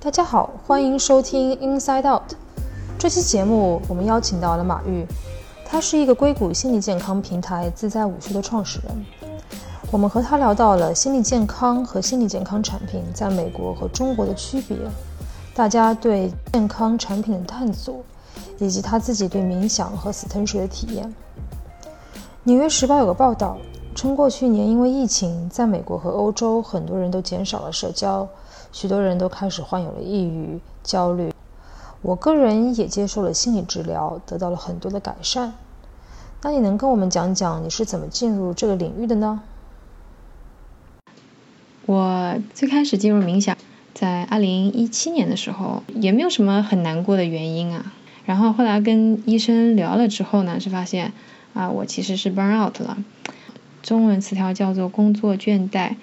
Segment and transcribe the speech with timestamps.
[0.00, 2.34] 大家好，欢迎收听 Inside Out。
[2.96, 5.04] 这期节目我们邀请到了马玉，
[5.64, 9.04] 他是一个硅谷心理健康平台自在午休的创始人。
[9.90, 14.76] 我们和他聊到了心理健康和心理健康产品在美国和中国的区别，
[15.52, 17.96] 大家对健康产品的探索，
[18.58, 21.12] 以及他自己对冥想和死藤水的体验。
[22.44, 23.58] 纽约时报有个报道
[23.96, 28.26] 称，过去年因为疫情，在美国和欧洲，很多人都减少了社交。
[28.72, 31.32] 许多人都开始患有了抑郁、焦虑。
[32.02, 35.54] 我个人也接受了心理治疗，得到了很多的改善。
[36.42, 39.40] 那你能跟我们讲讲你是怎么进入这个领域的呢？
[41.86, 43.56] 我最开始进入冥想，
[43.94, 47.92] 在二零一七年的时候，也没有什么很难过的原因啊。
[48.24, 51.12] 然后后来跟医生聊了之后呢，是发现
[51.54, 52.98] 啊，我其实是 burn out 了，
[53.82, 55.96] 中文词条叫做工作倦怠。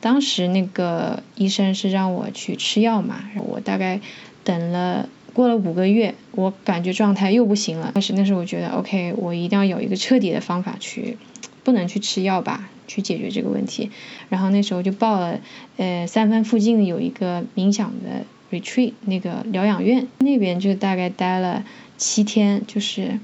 [0.00, 4.00] 当时那个医生是让我去吃药嘛，我大概
[4.44, 7.90] 等了过了五个月，我感觉状态又不行了。
[7.94, 11.16] 但是那时候我觉得，OK，我一定要有一个彻底的方法去，
[11.64, 13.90] 不能去吃药吧，去解决这个问题。
[14.28, 15.40] 然后那时候就报了，
[15.76, 21.64] 呃，三藩附近有一个冥想的 retreat 那个疗养院，那边就大概待了
[21.96, 23.18] 七天，就是。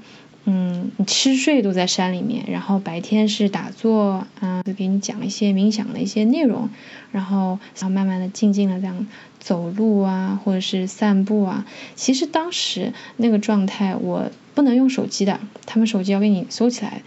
[0.45, 6.69] 嗯，你吃睡都在山里面，然后白天是打坐，嗯，就给你讲一些冥想的一些内容，
[7.13, 9.07] 然后然后慢慢的静静的这样
[9.39, 11.65] 走路啊，或者是散步啊。
[11.95, 17.03] 其实当时那个状态，我不能用手机的，他们手机要给你收起来。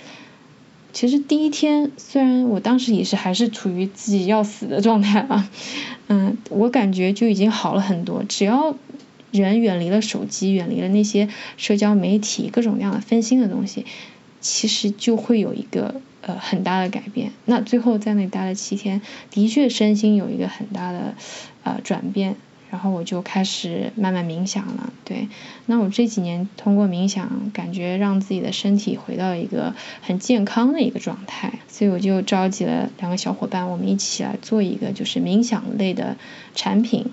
[0.94, 5.50] 其实第一天，虽然我当时也是还是处于自己要死的状态啊，
[6.08, 8.74] 嗯，我感觉就已经好了很多，只要。
[9.42, 13.86] 人远离了手机，远离了那些社交媒体各种各样的分心的东西，
[14.40, 17.32] 其实就会有一个呃很大的改变。
[17.44, 21.14] 那最后在那待了七天，的确身心有一个很大的
[21.64, 22.36] 呃转变。
[22.68, 24.92] 然后我就开始慢慢冥想了。
[25.04, 25.28] 对，
[25.66, 29.72] 那我这几年通过冥想，感觉让自己的身体回到一个
[30.02, 31.60] 很健康的一个状态。
[31.68, 36.16] 所以我就召集了两个小伙伴，我们一起来做一个就是冥想类的
[36.56, 37.06] 产品。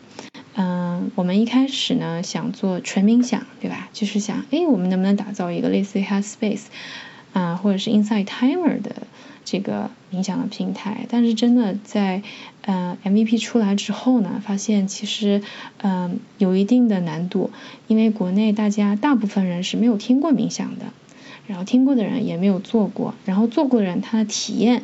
[0.56, 3.90] 嗯，我们一开始呢想做纯冥想，对吧？
[3.92, 6.66] 就是想，哎，我们能不能打造一个类似于 Headspace
[7.34, 9.08] 啊，或者是 Inside Timer 的
[9.44, 11.08] 这个冥想的平台？
[11.10, 12.22] 但是真的在
[12.62, 15.42] 呃 MVP 出来之后呢，发现其实
[15.82, 17.50] 嗯有一定的难度，
[17.88, 20.86] 因为国内大家大部分人是没有听过冥想的，
[21.48, 24.84] 然后听过的人也没有做过，然后做过的人他的体验。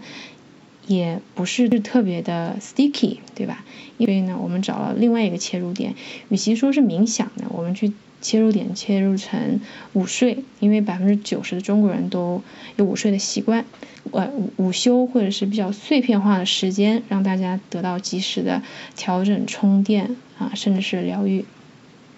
[0.89, 3.63] 也不是特别的 sticky，对吧？
[3.99, 5.93] 因为呢，我们找了另外一个切入点，
[6.29, 9.61] 与其说是冥想呢，我们去切入点切入成
[9.93, 12.41] 午睡，因为百分之九十的中国人都
[12.75, 13.65] 有午睡的习惯，
[14.09, 18.63] 呃，午午休或者是比较碎片化的时间，让大家得到及时的
[18.95, 21.45] 调整、充电啊，甚至是疗愈。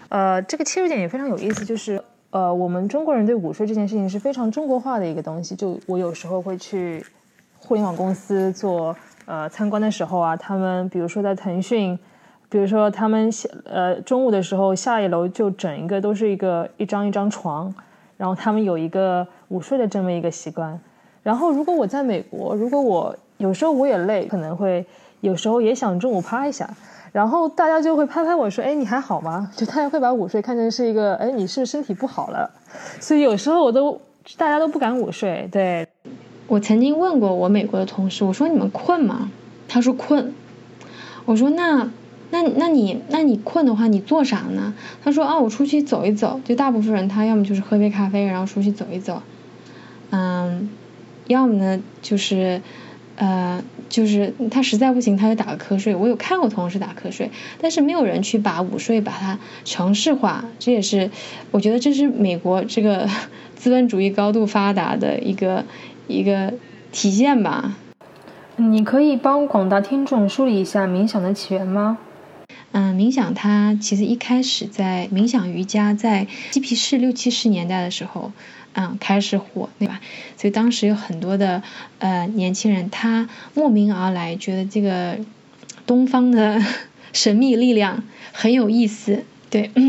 [0.08, 7.04] 呃，这个切入点也非常有意思，就是呃，我们中国人对午睡这件事情是非常中国化的一个东西，就我有时候会去。
[7.64, 8.96] 互联网公司做
[9.26, 11.98] 呃参观的时候啊，他们比如说在腾讯，
[12.50, 17.74] 比如说他们下呃中午的时候下一楼就整一个都是一个一张一张床，
[18.18, 20.78] 然后他们有一个午睡的这么一个习惯。
[21.24, 24.86] 然后如果我在美国，如果我有时候我也累，可能会
[25.22, 26.68] 有时候也想中午趴一下，
[27.12, 32.50] 然后大家就会拍拍我说：“哎，你还好吗？”就大家会把午睡看成是一个哎，你是身体不好了。
[33.00, 34.02] 所以有时候我都
[34.36, 35.88] 大家都不敢午睡，对。
[36.52, 39.32] 我曾经问过我美国的同事，我说你们困吗？
[39.70, 40.34] 他说困。
[41.24, 41.90] 我说那
[42.30, 44.74] 那那你那你困的话，你做啥呢？
[45.02, 46.42] 他说啊，我出去走一走。
[46.44, 49.22] 就大部分人他要么就是喝杯咖啡，然后出去走一走，
[50.10, 50.68] 嗯，
[51.28, 52.62] 要么呢就是
[53.16, 55.96] 呃就是他实在不行他就打个瞌睡。
[55.96, 60.44] 我有看过同事打瞌睡，但是没有人去把午睡把它城市化。
[60.60, 61.12] 这也是
[61.52, 63.08] 我觉得这是美国这个
[63.56, 65.64] 资本主义高度发达的一个。
[66.12, 66.54] 一个
[66.92, 67.76] 体现吧。
[68.58, 71.98] 你可以帮广大听众梳理一下冥想的起源吗？
[72.74, 78.32] 嗯，冥想它其实一开始在冥想瑜伽在嬉皮士六七十年代的时候，
[78.74, 80.00] 嗯，开始火，对吧？
[80.38, 81.64] 所以当时有很多的
[82.00, 85.18] 呃年轻人，他慕名而来，觉得这个
[85.86, 86.62] 东方的
[87.12, 89.72] 神秘力量很有意思，对。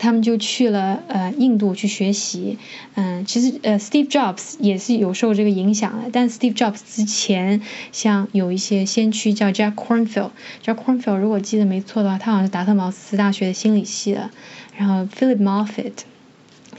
[0.00, 2.56] 他们就去了呃印度去学习，
[2.94, 7.60] 嗯，其实呃 Steve Jobs 也是有受这个影响的，但 Steve Jobs 之前
[7.92, 14.30] 像有一些先驱叫 Jack Kornfield，Jack Kornfield 如果记得没错的话，他好像是达特茅斯大学的心理系的，
[14.76, 15.92] 然后 Philip Moffitt，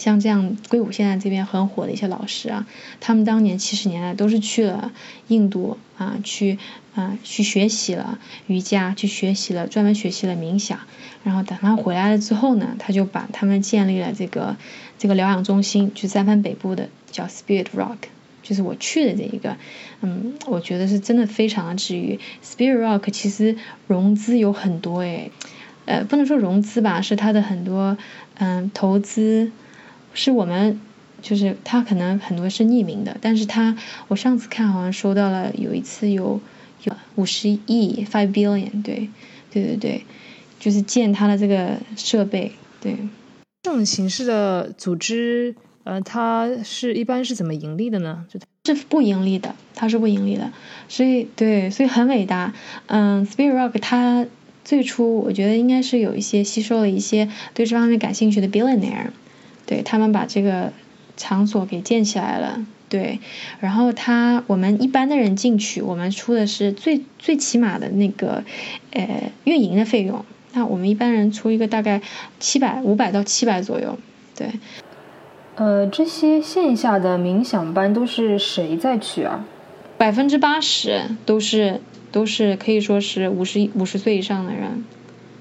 [0.02, 2.66] 像这样硅谷现在这边很火的一些老师啊，
[3.00, 4.92] 他们当年七十年代都是去了
[5.28, 6.58] 印度啊，去
[6.96, 8.18] 啊去学习了
[8.48, 10.80] 瑜伽，去学习了专门学习了冥想，
[11.24, 14.58] 然后等他回来了之后呢，他就把他们建立了这个
[14.98, 17.98] 这个疗养中心，就三藩北部的叫 Spirit Rock，
[18.42, 19.56] 就是我去的这一个，
[20.02, 22.20] 嗯，我觉得是真的非常的治愈。
[22.44, 23.56] Spirit Rock 其实
[23.86, 25.32] 融资有很多诶，
[25.86, 28.00] 呃，不能说融资吧，是他的很多
[28.40, 29.52] 嗯投资。
[30.14, 30.80] 是我们，
[31.22, 33.78] 就是他可能很多是匿名的，但是他
[34.08, 36.40] 我上次看好像收到了有一次有
[36.84, 39.10] 有五十亿 five billion，对
[39.52, 40.06] 对对对，
[40.60, 42.96] 就是建他的这个设备，对。
[43.64, 48.26] 这种形式的组织，呃，它是一般是怎么盈利的呢？
[48.64, 50.52] 就是不盈利的，它是不盈利的，
[50.90, 52.56] 所以对，所以很伟大。
[52.88, 54.26] 嗯，Spirit Rock 它
[54.66, 59.12] 最初我觉得应该是有一些吸收了一些对这方面感兴趣的 billionaire。
[59.72, 60.74] 对他们把这个
[61.16, 63.22] 场所给建起来了，对，
[63.62, 68.44] 然后他我们一般的人进去，我们出的是最最起码的那个
[68.92, 72.02] 呃运营的费用，那我们一般人出一个大概
[72.38, 73.98] 七百五百到七百左右，
[74.36, 74.50] 对。
[75.56, 79.46] 呃，这些线下的冥想班都是谁在去啊？
[79.98, 81.80] 百分之八十都是
[82.12, 84.84] 都是可以说是五十五十岁以上的人。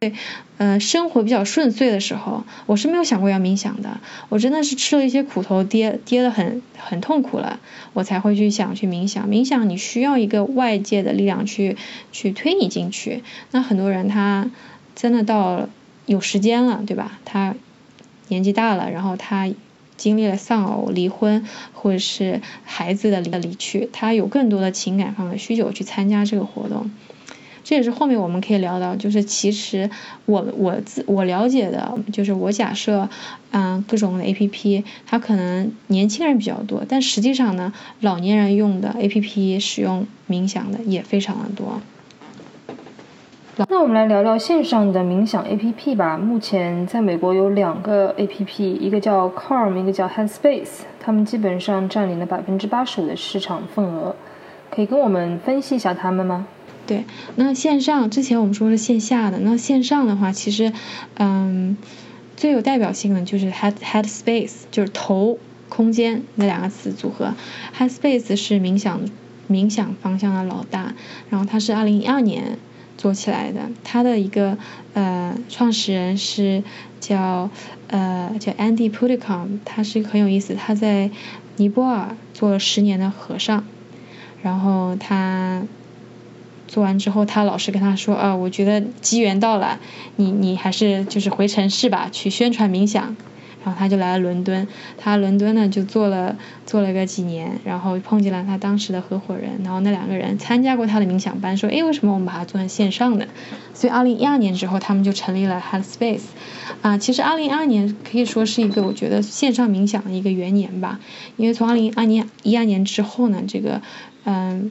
[0.00, 0.14] 对，
[0.56, 4.00] 呃，生活比较顺遂的时候，我是没有想过要冥想的。
[4.30, 7.60] 我真的是吃了一些苦头，跌跌的很很痛苦了，
[7.92, 9.28] 我才会去想去冥想。
[9.28, 11.76] 冥想你需要一个外界的力量去
[12.12, 13.22] 去推你进去。
[13.50, 14.50] 那很多人他
[14.96, 15.68] 真的到
[16.06, 17.18] 有时间了，对吧？
[17.26, 17.54] 他
[18.28, 19.52] 年纪大了，然后他
[19.98, 26.90] 经历了丧偶、离婚或者是孩子的离离去，他有更多的情感上的需求去参加这个活动。
[27.70, 29.88] 这也是后面我们可以聊到，就是其实
[30.26, 33.08] 我我自我了解的，就是我假设，
[33.52, 41.80] 嗯，各种的 A P P，它可能年轻人比较多，但实际上呢，老年人用的 A P P 使用冥想的也非常的多。
[43.68, 46.18] 那我们来聊聊线上的冥想 A P P 吧。
[46.18, 54.16] 目前在美国有两个 A P P，一个叫 Calm，一个叫 Headspace，他们基本上占领了百分之八十五的市场份额。
[54.70, 56.46] 可以跟我们分析一下他们吗？
[56.86, 57.04] 对，
[57.36, 60.72] 那线上之前我们说是线下的，那线上的话，其实，
[61.14, 61.76] 嗯，
[62.36, 65.38] 最有代表性的就是 head head space，就是头
[65.68, 67.34] 空间那两个词组合。
[67.78, 69.02] head space 是冥想
[69.48, 70.94] 冥想方向的老大，
[71.28, 72.58] 然后它是二零一二年
[72.96, 74.58] 做起来的，它的一个
[74.94, 76.64] 呃创始人是
[76.98, 77.50] 叫
[77.86, 81.10] 呃叫 Andy puddicom 他是很有意思，他在
[81.56, 83.64] 尼泊尔做了十年的和尚，
[84.42, 85.62] 然后他。
[86.70, 89.80] 做完之后，他老师跟他说：“啊，我觉得机缘到了，
[90.14, 93.16] 你你还是就是回城市吧，去宣传冥想。”
[93.62, 103.26] 然后他就来了伦敦，他伦敦呢就做了做了个几年，然后碰见了他当时的合伙人，然后那两个人参加过他的冥想班，说：“哎，为什么我们把它做成线上的？”
[103.74, 106.22] 所以二零一二年之后，他们就成立了 Headspace。
[106.82, 111.00] 啊，其实二零一二年可以说是一个我觉得线上冥想的一个元年吧，
[111.36, 113.82] 因为从二零二年一二年之后呢，这个
[114.24, 114.70] 嗯。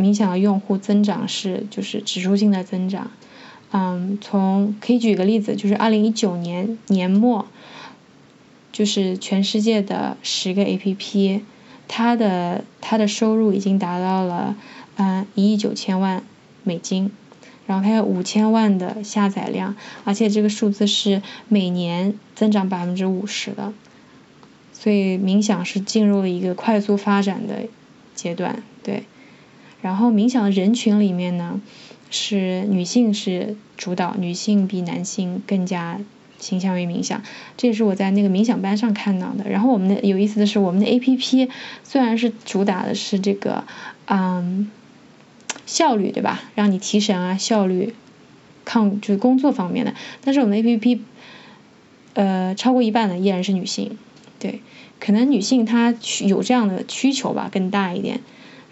[0.00, 3.10] 冥想的用户增长是就是指数性的增长，
[3.70, 7.46] 嗯，从可以举个例子，就是二零一九年年末，
[8.72, 11.42] 就是全世界的十个 A P P，
[11.86, 14.56] 它的它的收入已经达到了
[14.96, 16.24] 嗯一亿九千万
[16.64, 17.10] 美金，
[17.66, 23.74] 然后它有五千万的下载量，而且这个数字是每年增长百分之五十的，
[24.72, 27.66] 所以冥想是进入了一个快速发展的
[28.14, 29.04] 阶段，对。
[29.82, 31.60] 然后冥想的人群里面呢，
[32.10, 36.00] 是女性是主导，女性比男性更加
[36.38, 37.22] 倾向于冥想，
[37.56, 39.48] 这也是我在那个冥想班上看到的。
[39.48, 41.48] 然后我们的有意思的是，我们的 A P P
[41.84, 43.64] 虽然是主打的是这个
[44.06, 44.70] 嗯
[45.66, 47.94] 效率对吧，让你提神啊效率
[48.64, 51.02] 抗就是工作方面的，但是我们 A P P
[52.14, 53.96] 呃超过一半的依然是女性，
[54.38, 54.60] 对，
[54.98, 55.94] 可能女性她
[56.24, 58.20] 有这样的需求吧更大一点。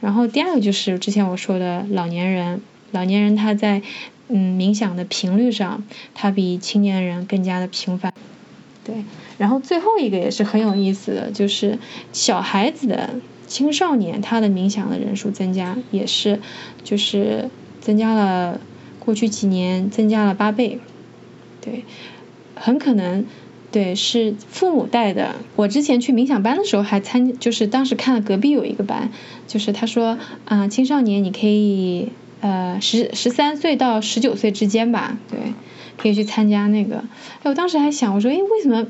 [0.01, 2.61] 然后第二个就是之前我说的老年人，
[2.93, 3.83] 老年人他在
[4.29, 8.13] 嗯冥想的频率上，他比青年人更加的频繁。
[8.85, 9.05] 对，
[9.39, 11.79] 然后最后一个也是很有意思的，就是
[12.13, 13.11] 小孩子的
[13.47, 16.41] 青少年他的冥想的人数增加，也是
[16.85, 17.51] 就是
[17.81, 18.61] 增加了
[18.99, 20.79] 过去几年增加了八倍。
[21.61, 21.85] 对，
[22.55, 23.27] 很可能。
[23.79, 25.37] 对，是父母带的。
[25.55, 29.11] 我之前去冥想班的时候还参，就是当时看了隔壁有一个班，
[29.47, 32.09] 就是他说啊，青少年你可以
[32.41, 35.39] 呃十十三岁到十九岁之间吧，对，
[35.97, 37.05] 可以去参加那个。
[37.45, 38.85] 哎，我当时还想，我说，哎，为什么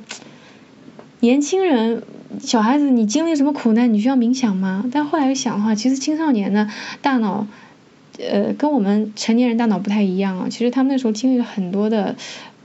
[1.21, 2.02] 年轻人、
[2.40, 4.87] 小孩子，你经历什么苦难，你需要冥想吗？
[4.90, 6.66] 但后来又想的话，其实青少年的
[7.02, 7.47] 大脑，
[8.18, 10.47] 呃，跟我们成年人大脑不太一样啊。
[10.49, 12.16] 其实他们那时候经历了很多的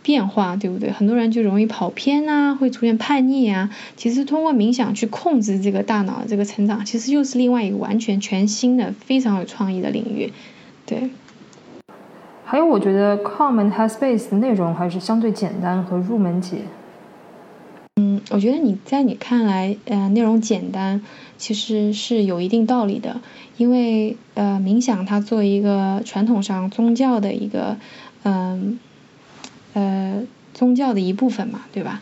[0.04, 0.92] 变化，对不对？
[0.92, 3.72] 很多人就容易跑偏啊，会出现叛逆啊。
[3.96, 10.32] 其实通过冥想去控制这个大脑这个成长，其实又是另外一个完全全新的、非常有创意的领域，
[10.86, 11.10] 对。
[12.46, 16.58] 还有，我觉得 Calm and Headspace 的内容还是相对简单和入门级。
[17.96, 21.02] 嗯，我觉得你在你看来，呃，内容简单，
[21.38, 23.22] 其实是有一定道理的。
[23.58, 27.78] 因为呃，冥想它作为一个传统上宗教的一个，
[28.24, 28.78] 嗯，呃，
[29.74, 32.02] 呃宗教的一部分嘛，对吧？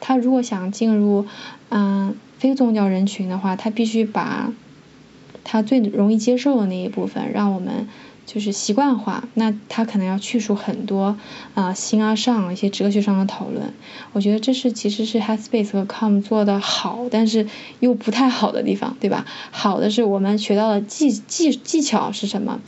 [0.00, 1.26] 他如果想进入
[1.68, 4.52] 嗯非宗教人群的话，他必须把
[5.44, 7.88] 他最容易接受的那一部分，让我们。
[8.30, 11.16] 就是习惯化，那他可能要去除很多
[11.54, 13.72] 啊形而上一些哲学上的讨论。
[14.12, 17.46] 我觉得这是其实是 Headspace 和 Calm 做的好，但是
[17.80, 19.24] 又不太好的地方，对吧？
[19.50, 22.60] 好的是我们学到了技技技巧是什么，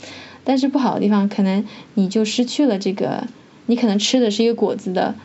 [0.43, 3.27] 但是不好的地方可能你就失去了这个，
[3.65, 5.15] 你可能吃的是一个果子的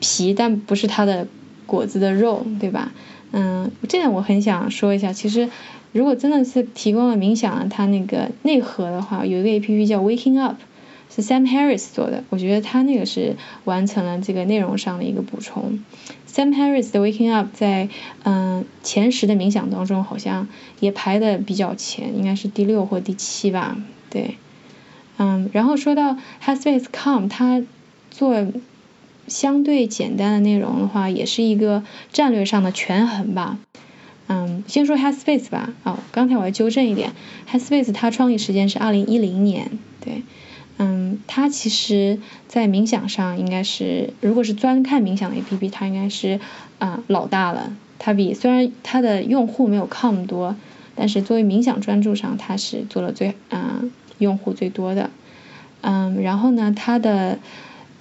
[0.00, 1.26] 皮，但不是它的
[1.66, 2.92] 果子的肉，对吧？
[3.32, 5.48] 嗯，这点我很想说一下，其实。
[5.90, 10.56] 如果真的是提供了冥想它那个内核的话，有一个 A P P 叫 Waking Up，
[11.10, 15.82] 是 Sam Harris 做的，我觉得他那个是完成了这个内容上的一个补充。
[16.30, 17.88] Sam Harris 的 Waking Up 在
[18.22, 20.46] 嗯前十的冥想当中好像
[20.78, 23.78] 也排的比较前，应该是第六或第七吧，
[24.10, 24.36] 对，
[25.18, 27.62] 嗯，然后说到 Headspace.com，它
[28.10, 28.46] 做
[29.26, 31.82] 相对简单的内容的话，也是一个
[32.12, 33.58] 战略上的权衡吧。
[34.28, 35.72] 嗯，先说 Headspace 吧。
[35.84, 37.12] 哦，刚才我要纠正一点
[37.50, 39.70] ，Headspace 它创立时间是二零一零年。
[40.04, 40.22] 对，
[40.78, 46.40] 嗯，它其实在冥想上应该是，如果是专看冥想的 APP，它应该是
[46.78, 47.72] 啊老大了。
[47.98, 50.54] 它比虽然它的用户没有 Calm 多，
[50.94, 55.10] 但是作为冥想专注上，它是做了最嗯用户最多的。
[55.80, 57.38] 嗯，然后呢，它的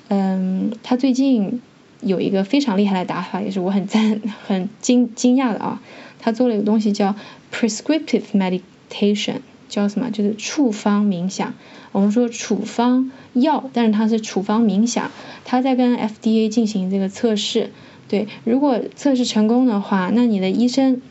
[0.10, 1.62] 嗯，它最近
[2.02, 5.82] 有一个非常厉害的打法，也是我很赞很惊惊讶的啊。
[6.20, 7.16] 他做了一个东西叫
[7.54, 9.38] prescriptive meditation，
[9.70, 10.10] 叫什么？
[10.10, 11.54] 就是处方冥想。
[11.92, 15.12] 我们说处方药，但是它是处方冥想。
[15.46, 17.72] 他在跟 FDA 进行这个测试。
[18.10, 21.02] 对，如果测试成功的话，那你的医生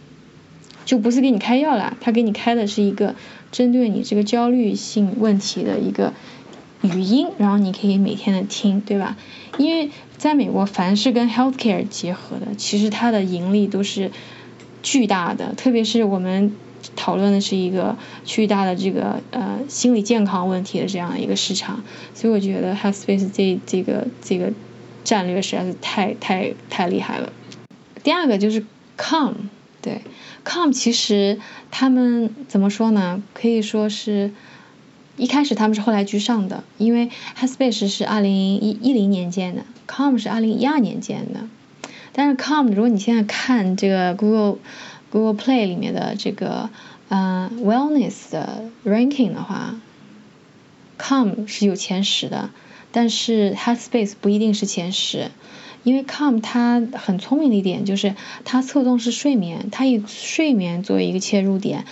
[0.86, 3.14] 就不是给你开药了，他给你开的是一个
[3.52, 6.14] 针对你这个焦虑性问题的一个
[6.80, 9.18] 语音，然后你可以每天的听，对吧？
[9.58, 14.10] 因为在美国，凡是跟 healthcare 结合的，其实它的盈利都是。
[14.82, 16.52] 巨大的，特别是我们
[16.94, 21.82] 讨论的是一个巨大的这个呃心理健康问题的这样一个市场，
[22.14, 24.52] 所以我觉得 health space 这这个这个
[25.02, 27.32] 战略实在是太太太厉害了。
[28.04, 28.64] 第二个就是
[28.96, 29.34] come
[29.82, 30.02] 对
[30.48, 31.40] com 其实
[31.72, 33.20] 他们怎么说呢？
[33.34, 34.30] 可以说是
[35.16, 41.48] 一开始他们是后来居上的，因为 haspace 是二零一一零年建的，com 是二零一二年建的。
[42.12, 44.58] 但是 com，如果你现在看这个 Google
[45.10, 46.70] Google Play 里面的这个
[47.08, 49.74] 呃 Wellness 的 Ranking 的话
[50.98, 52.50] ，com 是有前十的，
[52.92, 55.30] 但是 haspace 不一定是前十，
[55.86, 61.84] 因为 Calm 它很聪明的一点就是它侧重是睡眠，它以睡眠作为一个切入点。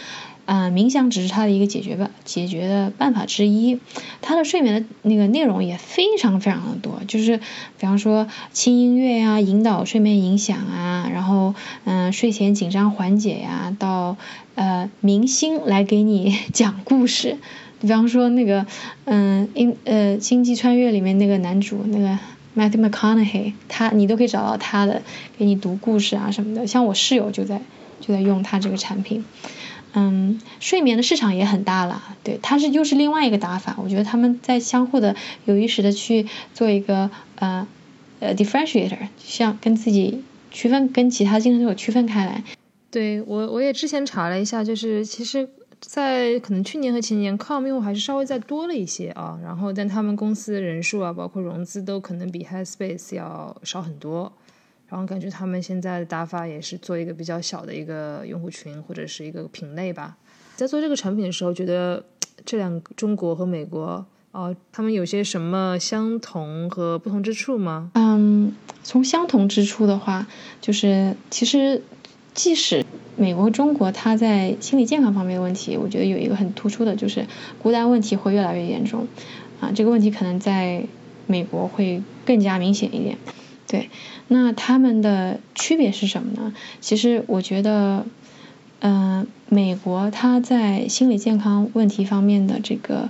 [0.46, 3.78] 啊，冥想只是它的一个解决办解决的办法之一。
[4.20, 14.18] 它的睡眠的那个内容也非常非常的多，就是比方说轻音乐呀，引导睡眠影响啊，然后嗯睡前紧张缓解呀，到
[14.56, 17.38] 呃明星来给你 讲故事，
[17.80, 18.66] 比方说那个
[19.06, 22.18] 嗯英呃星际穿越里面那个男主那个
[22.56, 25.02] Matthew McConaughey，他你都可以找到他的
[25.38, 26.66] 给你读故事啊什么的。
[26.66, 27.60] 像我室友就在
[28.00, 29.24] 就在用他这个产品。
[29.96, 37.64] 嗯，睡眠的市场也很大了，对，它是又是另外一个打法，我觉得他们在相互的有意识的去做一个呃
[38.18, 42.42] 呃 differentiator，像跟自己区分，跟其他竞争对手区分开来。
[42.90, 45.48] 对我我也之前查了一下，就是其实，
[45.86, 54.32] 在可能去年和前年，Com 用户还是稍微再多了一些啊，然后但他们公司的人数啊，包括融资都可能比 Headspace 要少很多。
[54.86, 60.16] 然后感觉他们现在的打法也是做一个比较小的一个用户群或者是一个品类吧。
[60.54, 62.04] 在做这个产品的时候，觉得
[62.44, 67.90] 这两中国和美国哦，他们有些什么相同和不同之处吗？
[67.94, 70.26] 嗯，从相同之处的话，
[70.60, 71.82] 就是其实
[72.32, 72.84] 即使
[73.16, 77.26] 美国、中国，它在心理健康方面的问题，我觉得有一个很突出的，就是
[77.62, 79.06] 孤单问题会越来越严重。
[79.60, 80.84] 啊，这个问题可能在
[81.26, 83.16] 美国会更加明显一点。
[83.68, 83.88] 对，
[84.28, 86.54] 那他们的区别是什么呢？
[86.80, 88.04] 其实我觉得，
[88.80, 93.08] 嗯，美国它在心理健康问题方面的这个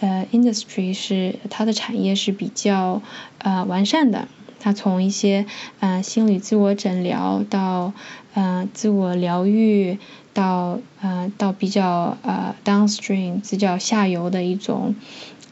[0.00, 3.00] 呃 industry 是它的产业是比较
[3.38, 4.28] 呃完善的。
[4.62, 5.44] 他从一些
[5.80, 7.92] 呃心理自我诊疗到
[8.32, 9.98] 呃自我疗愈
[10.32, 14.94] 到呃到比较呃 downstream 比较下游的一种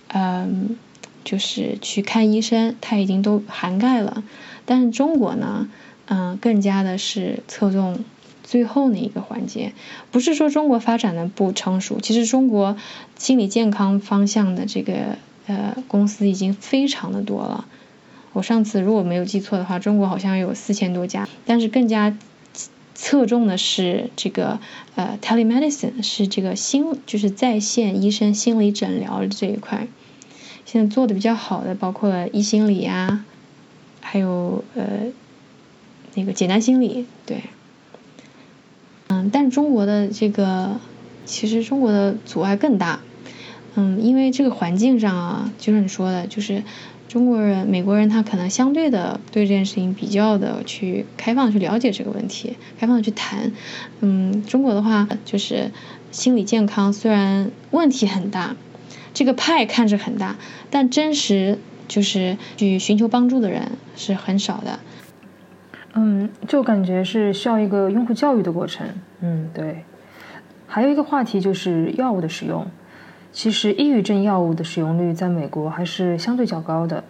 [0.08, 0.78] 嗯。
[1.22, 4.24] 就是去看医生，它已经都涵盖了。
[4.64, 5.68] 但是中国呢，
[6.06, 8.04] 嗯，更加的是侧重
[8.42, 9.74] 最后那一个环节。
[10.10, 12.78] 不是说中国发展的不成熟，其实中国
[13.18, 17.66] 心理健康方向的这个呃公司已经非常的多了。
[18.32, 21.28] 我上次如果没有记错的话，中国好像有四千多家。
[21.46, 22.16] 但是更加
[22.94, 24.60] 侧重的是这个
[24.94, 29.88] 呃 telemedicine，是这个心就是在线医生心理诊疗这一块。
[30.66, 33.25] 现在做的比较好的包括医心理呀，
[34.00, 34.84] 还有呃
[36.14, 37.42] 那个简单心理，对，
[39.08, 40.78] 嗯，但是中国的这个
[41.25, 43.00] 其实中国的阻碍更大，
[43.75, 46.62] 嗯，因为这个环境上啊，就是你说的，就是
[47.10, 53.50] 中国人、美国人他可能相对的对这件事情比较的去开放去了解这个问题，开放的去谈，
[53.98, 55.72] 嗯，中国的话就是
[56.12, 58.54] 心理健康虽然问题很大。
[59.12, 60.36] 这个派看着很大，
[60.70, 64.78] 但真实就是去寻求帮助的人是很少的。
[65.94, 68.86] 嗯，就感觉是需要一个用户教育的过程。
[69.20, 69.82] 嗯，对。
[70.68, 72.64] 还有一个话题就是药物的使用。
[73.32, 77.04] 其实抑郁症药物的使用率在美国还是相对较高的。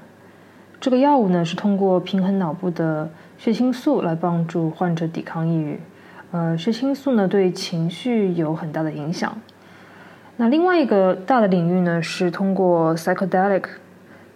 [0.80, 5.80] 这个药物呢是通过平衡脑部的血清素来帮助患者抵抗抑郁。
[6.30, 9.36] 呃，血清素呢对情绪有很大的影响。
[10.36, 13.64] 那另外一个大的领域呢，是通过 psychedelic，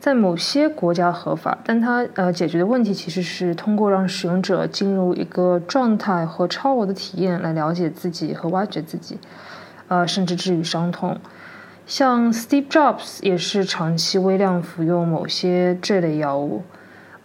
[0.01, 9.19] 在某些国家合法，但它呃解决的问题其实是通过让使用者进入一个状态和超我的体验来了解自己和挖掘自己，
[9.89, 11.17] 呃，甚至治愈伤痛。
[11.87, 16.63] 像 Steve Jobs 也是长期微量服用某些这类药物。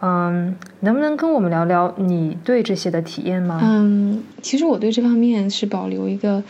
[0.00, 3.60] 嗯，能不能跟我们聊聊你对这些的体验吗？
[3.62, 6.42] 嗯，其实我对这方面是保留一个。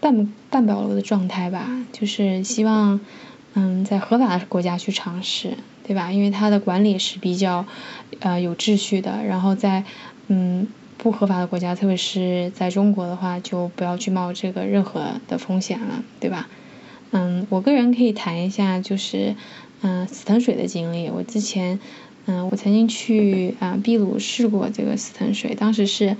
[0.00, 2.98] 半半保留的状态吧，就是希望，
[3.54, 6.10] 嗯，在合法的国家去尝试，对吧？
[6.10, 7.64] 因为它的管理是比较，
[8.18, 9.22] 呃，有秩序的。
[9.24, 9.84] 然后在，
[10.26, 10.66] 嗯，
[10.98, 16.48] 不合法的国家，特别是在中国的话，就不要去冒这个任何的风险了，对吧？
[17.12, 19.36] 嗯，我个人可以谈一下，就是，
[19.82, 21.08] 嗯，死藤水的经历。
[21.08, 21.78] 我之前。
[22.24, 26.16] 嗯，我曾经去啊秘鲁试过这个死藤水，当时是，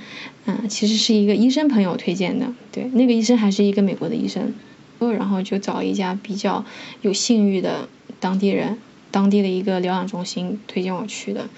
[0.46, 4.52] 嗯，其实是一个医生朋友推荐的，对，那个医生还是一个美国的医生，
[4.98, 6.64] 然后就找一家比较
[7.02, 8.78] 有信誉的当地人，
[9.12, 11.48] 当地的一个疗养中心推荐我去的，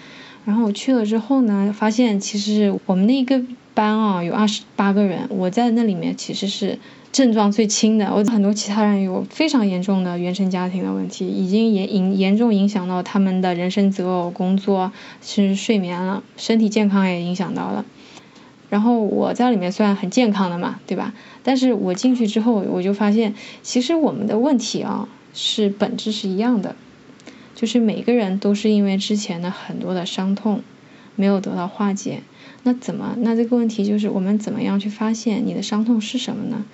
[0.44, 3.42] 然后我去了之后呢，发现其实我们那个
[3.72, 6.78] 班啊有二十八个人，我在那里面其实是。
[7.14, 14.90] 症状最轻的，我很多其他人有非常严重的原生家庭的问题，已经严严严重影响到他们的人生择偶、工作，
[15.22, 17.84] 甚至睡眠了，身体健康也影响到了。
[18.68, 21.14] 然后我在里面算很健康的嘛，对吧？
[21.44, 26.74] 但是我进去之后，我就发现，其实我们的问题啊，是本质是一样的，
[27.54, 30.62] 就是每个人都是因为之前的很多的伤痛
[31.14, 32.22] 没有得到化解。
[32.64, 33.14] 那怎么？
[33.18, 36.64] 那这个问题就是我们怎么样去发现你的伤痛是什么呢？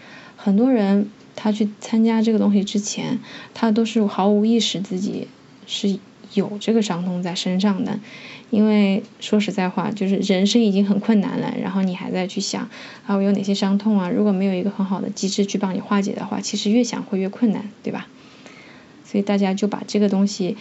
[0.42, 3.18] 很多人他去参加这个东西之前，
[3.52, 5.28] 他都是毫无意识自己
[5.66, 5.98] 是
[6.32, 8.00] 有这个伤痛在身上的，
[8.48, 12.70] 因为说实在话，就是人生已经很困难了，然后你还在去想
[13.06, 18.08] 啊我有哪些伤痛啊，如果没有一个很好的机制去帮你化解的话，其实越想会越困难，对吧？
[19.04, 20.56] 所以大家就把这个东西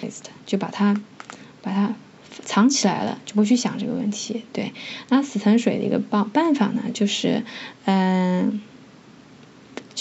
[0.46, 1.00] 就把它
[1.62, 1.96] 把它
[2.44, 4.44] 藏起来了，就不去想这个问题。
[4.52, 4.74] 对，
[5.08, 7.44] 那死藤水的一个办办法呢，就是
[7.86, 8.62] 嗯。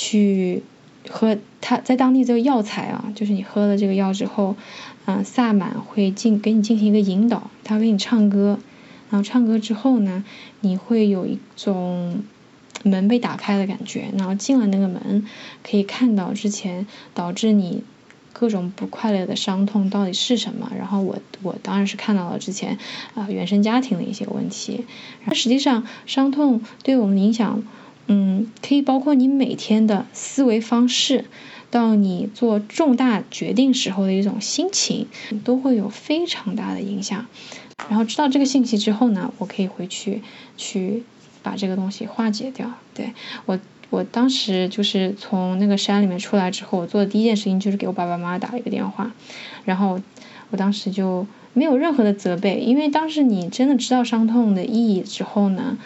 [0.01, 0.63] 去
[1.11, 4.55] 喝，他在当地这个药材啊，就是你喝了这个药之后，
[5.07, 8.61] 嗯，萨满会进给你进行一个引导，他给你唱歌，
[9.11, 10.25] 然后唱歌之后呢，
[10.61, 12.23] 你会有一种
[12.85, 15.27] 门被打开的感觉，然后进了那个门，
[15.65, 17.83] 可以看到之前导致你
[18.33, 20.71] 各种不快乐的伤痛到底是什么。
[20.79, 22.79] 然后我我当然是看到了之前
[23.17, 24.85] 啊原生家庭的一些问题，
[25.25, 27.65] 而实际上伤痛对我们影响。
[28.09, 31.27] 嗯，可以包括你每天的思维方式，
[31.71, 35.07] 到你做重大决定时候的一种心情，
[35.45, 37.27] 都会有非常大的影响。
[37.89, 40.23] 然后知道这个信息之后呢，我可以回去
[40.57, 41.05] 去
[41.43, 42.73] 把这个东西化解掉。
[42.95, 43.13] 对
[43.47, 49.13] 我，我当时就是从那个山里面出来之后，我做的第一件事情就是给我爸爸妈妈打了一个电话，
[49.65, 50.01] 然后
[50.51, 51.27] 我当时就。
[51.55, 55.77] 没有任何的责备，因为当时你真的知道伤痛的意义之后呢，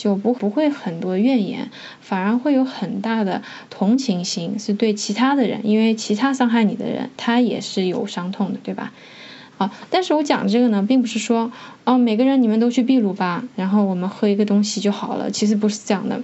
[0.00, 8.92] 就不不会很多怨言，反而会有很大的同情心，是对其他的人，因为其他伤害你的人，他也是有伤痛的，对吧？
[9.58, 11.50] 啊，但是我讲这个呢，并不是说，
[11.82, 16.22] 哦，每个人你们都去秘鲁吧，然后我们喝一个东西就好了，其实不是这样的。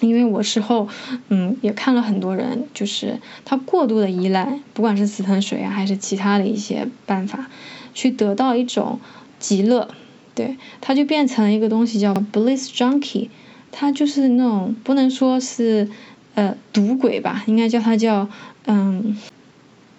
[0.00, 0.88] 因为我事后，
[1.28, 7.50] 嗯，也看了很多人，就是他过度的依赖，不管是死藤水啊，还是其他的一些办法，
[7.92, 8.98] 去得到一种
[9.38, 9.88] 极乐，
[10.34, 13.28] 对，它就变成了一个东西叫 bliss junkie，
[13.70, 15.88] 它就是那种不能说是
[16.34, 18.28] 呃赌鬼吧，应该叫它叫
[18.66, 19.16] 嗯，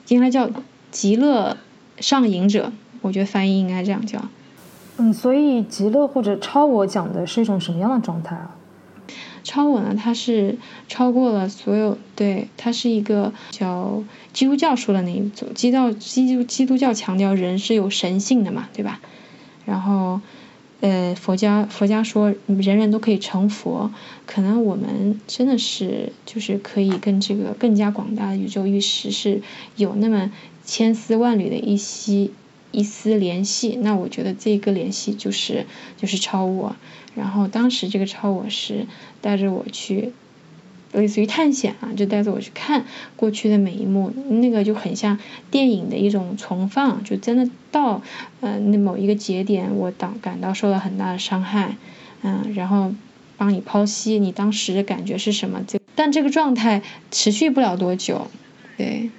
[0.08, 0.50] 应该叫
[0.91, 1.58] 极乐
[2.00, 2.71] 上瘾者，
[3.02, 4.21] 我觉得翻译应该这样叫。
[4.98, 8.56] 嗯，所以极乐或者超我讲的是一种什么样的状态啊？
[9.43, 19.00] 超我呢，它是超过了所有，对，它是一个叫基督教说的那一种，基督基督基督教强调人是有神性的嘛，对吧？
[19.65, 20.21] 然后，
[20.82, 23.91] 呃，佛家佛家说人人都可以成佛，
[24.25, 29.41] 可能我们真的是就是可以跟这个更加广大的宇宙意识是
[29.75, 30.32] 有那么
[30.63, 32.30] 千丝万缕的一丝
[32.71, 35.65] 一丝联系，那我觉得这个联系就是
[35.97, 36.75] 就是超我。
[37.15, 38.86] 然后当时这个超我是
[39.21, 40.12] 带着我去，
[40.99, 45.19] 类似于探险啊，就带着我去看过去的每一幕，那个就很像
[45.51, 48.01] 电影的一种重放，就真的到
[48.41, 51.75] 呃那某一个节点，我当感到受到很大的伤害，
[52.23, 52.93] 嗯，然后
[53.38, 56.81] 帮你剖析你当时的感觉是什么，这但这个状态
[57.12, 58.27] 持续不了多久，
[58.77, 59.10] 对，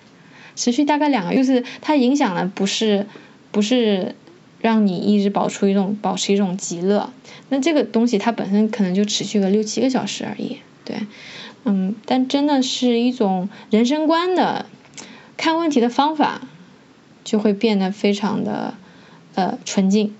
[0.54, 3.06] 持续大概两个，就是它影响的不是
[3.52, 4.14] 不是。
[4.58, 7.12] 让你一直保持一种保持一种极乐，
[7.50, 10.96] 那这个东西它本身可能就持续个六七个小时而已，对，
[11.66, 14.66] 嗯，但真的是一种人生观的
[15.36, 16.40] 看问题的方法，
[17.24, 18.74] 就会变得非常的
[19.34, 20.14] 呃纯净，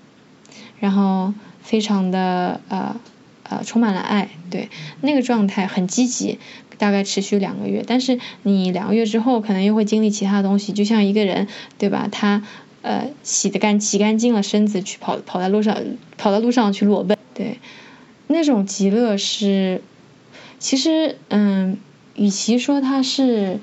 [0.79, 1.33] 然后
[1.63, 2.95] 非常的呃
[3.43, 4.69] 呃充满了爱，对，
[5.01, 6.37] 那个状态很积极，
[6.77, 12.07] 大概持续两个月，但是你两个月之后可能又会经历其他东西，就像一个人，对吧？
[12.11, 12.43] 他。
[12.83, 15.75] 呃，洗的干洗干净了身子，去跑跑在路上，
[16.15, 17.59] 跑到路上去裸奔，对，
[18.27, 19.81] 那种极乐是，
[20.59, 21.77] 其实嗯，
[22.15, 23.59] 与其说它是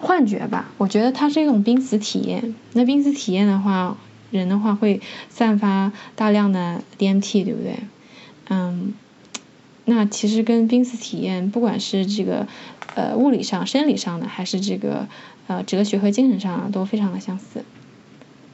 [0.00, 2.54] 幻觉吧，我觉得它是一种濒死体验。
[2.72, 3.96] 那濒死体验的话，
[4.30, 7.78] 人的话会散发大量的 DMT，对不对？
[8.48, 8.94] 嗯，
[9.84, 12.46] 那其实跟濒死体验，不管是这个
[12.94, 15.08] 呃物理上、生理上的，还是这个
[15.48, 17.64] 呃哲学和精神上，都非常的相似。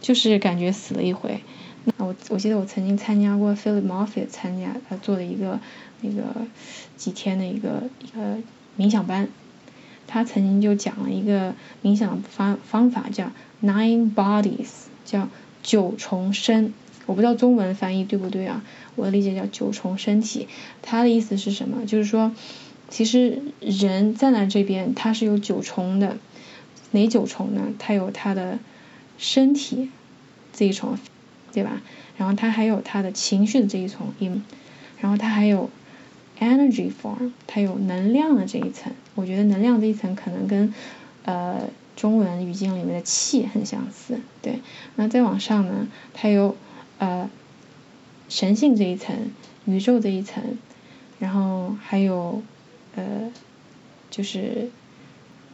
[0.01, 1.41] 就是感觉死了一回。
[1.85, 5.61] 那我我记得我曾经参加过 Philip Moffitt 参加他做的一个
[6.03, 6.23] 那个
[6.97, 8.37] 几天的一个一个
[8.79, 9.29] 冥想班，
[10.07, 14.69] 他曾经就讲了一个冥想方方法叫 Nine Bodies，
[15.05, 15.29] 叫
[15.63, 16.75] 九重身。
[17.07, 18.63] 我不知道中文翻译对不对啊？
[18.95, 20.49] 我的理解叫九重身体。
[20.83, 21.87] 他的意思是什么？
[21.87, 22.33] 就是说，
[22.89, 26.19] 其实人站在这边他是有九重的，
[26.91, 27.69] 哪九重呢？
[27.79, 28.59] 他有他的。
[29.19, 29.91] 身体
[30.53, 30.99] 这一重，
[31.53, 31.81] 对吧？
[32.17, 34.13] 然后他还有他的情绪的这一层，
[34.99, 35.71] 然后他还有
[36.43, 38.93] energy form，它有能量的这一层。
[39.15, 40.75] 我觉得能量这一层可能跟
[41.25, 44.59] 呃中文语境里面的气很相似，对。
[44.97, 46.57] 那再往上呢，它有
[46.99, 47.31] 呃
[48.29, 49.31] 神性这一层，
[49.67, 50.43] 宇宙这一层，
[51.21, 52.43] 然后还有
[52.97, 53.31] 呃
[54.11, 54.71] 就是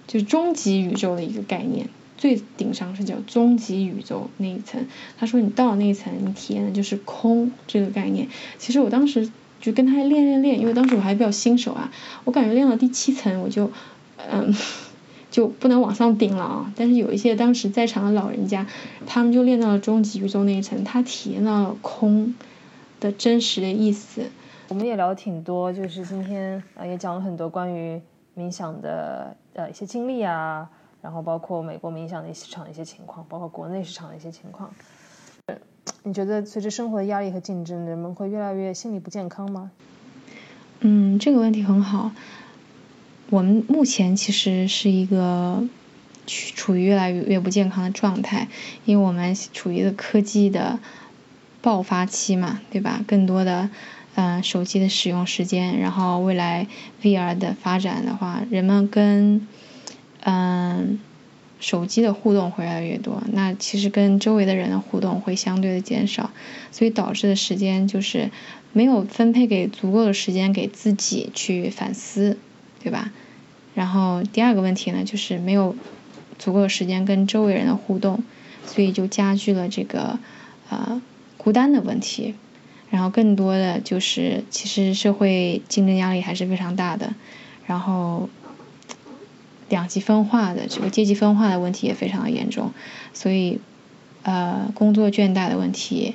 [0.06, 1.88] 就是终极宇宙的一个概念。
[2.16, 8.26] 最顶上是叫终极宇宙那一层，他说你到了那一层，你体验的就是空这个概念。
[8.58, 11.90] 其实我当时就跟他练练练，因为当时我还比较新手啊，
[12.24, 13.70] 我感觉练到第七层我就
[14.30, 14.54] 嗯
[15.30, 16.72] 就不能往上顶了啊。
[16.76, 18.66] 但是有一些当时在场的老人家，
[19.06, 22.34] 他们就练到了终极宇宙那一层，他体验到了空
[23.00, 24.22] 的真实的意思。
[24.68, 28.00] 我们也聊了挺多，就是今天啊也讲了很多关于
[28.36, 30.68] 冥想的呃一些经历啊。
[31.00, 34.68] 然后包括美国冥想的市场一些情况，包括国内市场的一些情况。
[36.04, 39.70] 你觉得随着生活的压力和竞争，人们会越来越心理不健康吗？
[40.80, 42.12] 嗯，这个问题很好。
[43.30, 45.62] 我们目前其实是一个
[46.26, 48.48] 处于越来越越不健康的状态，
[48.84, 50.78] 因为我们处于一个科技的
[51.60, 53.04] 爆发期嘛，对吧？
[53.06, 53.68] 更多的
[54.14, 56.66] 嗯手机的使用时间，然后未来
[57.02, 59.46] VR 的发展的话，人们跟
[60.20, 60.98] 嗯，
[61.60, 66.30] 手机的互动会越来越多，那其实跟周围的人的互动会相对的减少，
[66.70, 68.30] 所以导致的时间就是
[68.72, 72.38] 没有分配给足够的时间给自己去反思，
[72.82, 73.12] 对吧？
[73.74, 75.74] 然后第二个问题呢，就是没有
[76.38, 78.22] 足够的时间跟周围人的互动，
[78.64, 80.18] 所以就加剧了这个
[80.70, 81.02] 呃
[81.36, 82.34] 孤单的问题。
[82.90, 87.14] 然后更多的就是，其实社会竞争压力还是非常大的，
[87.66, 88.30] 然后
[89.68, 92.72] 两极分化的这个阶级分化的问题也非常的严重，
[93.12, 93.60] 所以
[94.22, 96.14] 呃工作倦怠的问题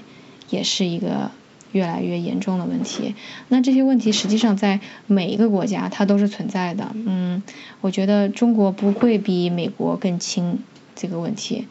[0.49, 1.31] 也是一个
[1.71, 3.15] 越来越严重的问题。
[3.47, 7.43] 那这些问题实际上在每一个国家它都是存在的，嗯，
[7.81, 10.59] 我觉得中国不会比美国更轻
[10.95, 11.67] 这个问题，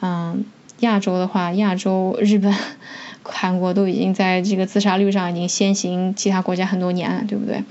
[0.00, 0.44] 嗯，
[0.80, 2.54] 亚洲的话，亚洲日本。
[3.28, 7.64] 韩国都已经在这个自杀率上已经先行其他国家很多年了，对不对？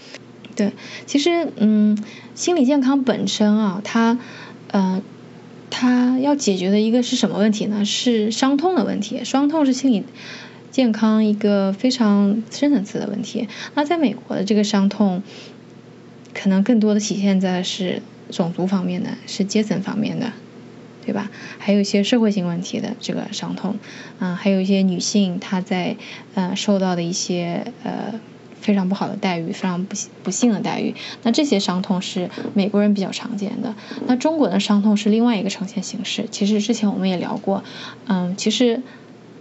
[0.55, 0.71] 对，
[1.05, 1.97] 其实嗯，
[2.33, 4.17] 心理健康本身啊，它
[4.71, 5.01] 呃，
[5.69, 7.83] 它要解决的一个是什么问题呢？
[7.85, 9.23] 是伤痛的问题。
[9.23, 10.03] 伤痛是心理
[10.71, 13.47] 健康一个非常深层次的问题。
[13.73, 15.23] 那在美国的这个伤痛，
[16.33, 20.31] 可能更多的体现在是种族方面的，是阶层方面的。
[21.05, 21.29] 对吧？
[21.59, 23.75] 还有一些社会性问题的这个伤痛，
[24.17, 25.97] 嗯，还有一些女性她在
[26.33, 28.19] 呃受到的一些呃
[28.65, 30.95] 非常不好的待遇，非常不不幸的待遇。
[31.23, 33.75] 那这些伤痛是美国人比较常见的。
[34.07, 36.25] 那中国的伤痛是另外一个呈现形式。
[36.31, 37.63] 其实之前我们也聊过，
[38.07, 38.81] 嗯，其实。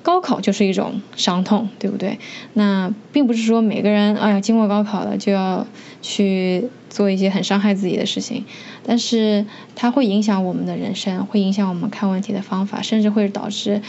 [0.05, 2.19] 高考就是一种伤痛，对不对？
[2.53, 5.67] 那并不是说每个人，哎呀，经过高考了就要
[6.03, 8.45] 去做一些很伤害自己的事情，
[8.87, 13.81] 但是它会影响我们的人生，会影响我们看问题的方法，甚至会导致，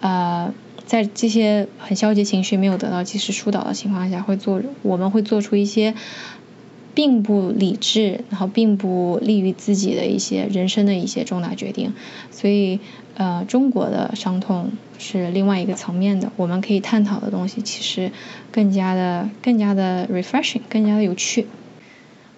[0.00, 0.52] 呃，
[0.92, 5.94] 在这些很消极情绪没有得到及时疏导的情况下，会做我们会做出一些。
[6.94, 11.94] 并不理智，然后并不利于自己的一些人生的一些重大决定，
[12.30, 12.80] 所以
[13.14, 18.12] 呃，中国的伤痛是另外一个层面的，我们可以探讨的东西其实
[18.50, 21.46] 更加的更加的 refreshing，更加的有趣。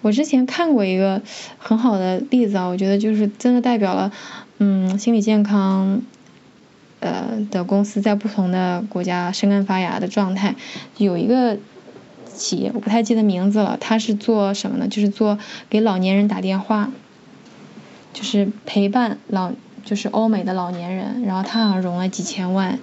[0.01, 1.21] 我之前看过一个
[1.57, 4.13] 很好的例子啊，我觉得就是真的代表了
[4.59, 6.01] 嗯心理健康
[6.99, 10.55] 呃的公司在不同的国家生根发芽的状态，
[10.97, 11.57] 有一个。
[12.37, 14.89] 企业我不太记得名字了，他是做什么呢？
[14.89, 16.91] 就是做给老年人打电话，
[18.11, 19.53] 就是陪伴老，
[19.85, 22.77] 就是欧美的老年人，然后他好像融了几千万。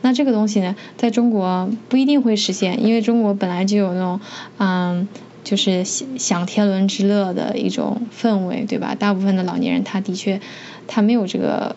[0.00, 4.20] 那这个东西呢，在中国不一定会实现，因为中国本来就有那种
[4.58, 5.08] 嗯，
[5.42, 8.94] 就是享享天伦之乐的一种氛围，对吧？
[8.94, 10.40] 大部分的老年人他的确
[10.86, 11.74] 他没有这个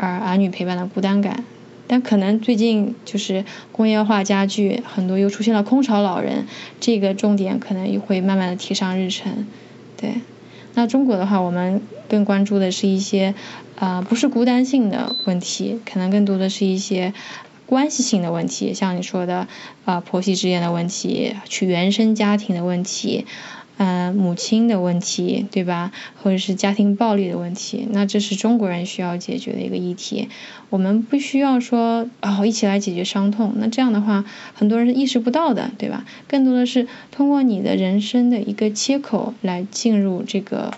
[0.00, 1.44] 儿儿女陪伴的孤单感。
[1.86, 6.46] 但可能最近就是工业化加剧，很多又出现了空巢老人，
[6.78, 9.46] 这个重点可能又会慢慢的提上日程。
[9.96, 10.14] 对，
[10.74, 13.34] 那中国的话，我们更关注的是一些
[13.76, 17.12] 啊不是孤单性的问题，可能更多的是一些
[17.66, 19.48] 关系性的问题，像你说的
[19.84, 23.26] 啊婆媳之间的问题，去原生家庭的问题。
[23.82, 25.90] 嗯，母亲的问题，对吧？
[26.22, 30.28] 或者是家庭暴力的问题，那这是中国人需要解决的一个议题。
[30.68, 33.54] 我们不需要说哦，一起来解决伤痛。
[33.56, 36.04] 那这样的话，很多人是意识不到的，对吧？
[36.28, 40.74] 更多的是通过你的人生的一个切口来进入这个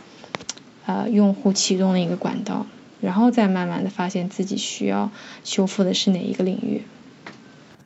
[0.86, 2.66] 呃用户启动的一个管道，
[3.00, 5.10] 然后再慢慢的发现自己需要
[5.42, 6.82] 修复的是哪一个领域。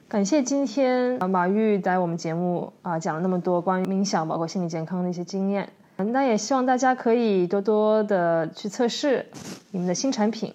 [0.08, 9.26] 感谢今天马玉在我们节目啊讲了那么多关于冥想包括心理健康的一些经验，那也希望大家可以多多的去测试
[9.72, 10.54] 你们的新产品。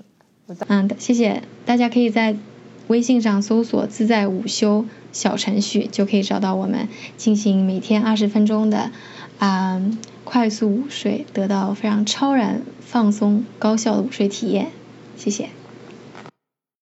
[0.67, 2.37] 嗯，谢谢，大家可以在
[2.87, 6.87] 微信上搜索“自在午休”小程序，就可以找到我们，
[7.17, 8.91] 进行每天二十分钟的
[9.37, 9.81] 啊
[10.23, 14.67] 快速午睡，得到非常超然、放松、高效的午睡体验。
[15.17, 15.49] 谢谢。